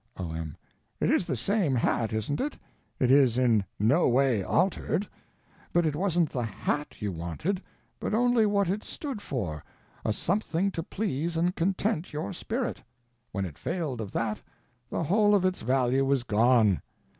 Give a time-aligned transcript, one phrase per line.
[0.17, 0.57] O.M.
[0.99, 2.57] It is the same hat, isn't it?
[2.99, 5.07] It is in no way altered.
[5.71, 7.61] But it wasn't the _hat _you wanted,
[7.99, 12.81] but only what it stood for—a something to please and content your spirit.
[13.31, 14.41] When it failed of that,
[14.89, 16.81] the whole of its value was gone.